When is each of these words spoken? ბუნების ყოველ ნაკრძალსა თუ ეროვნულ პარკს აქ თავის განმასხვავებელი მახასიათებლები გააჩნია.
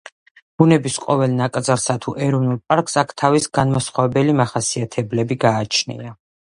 ბუნების 0.61 0.95
ყოველ 1.03 1.35
ნაკრძალსა 1.41 1.97
თუ 2.05 2.15
ეროვნულ 2.29 2.57
პარკს 2.73 2.99
აქ 3.05 3.15
თავის 3.25 3.49
განმასხვავებელი 3.59 4.39
მახასიათებლები 4.43 5.43
გააჩნია. 5.47 6.23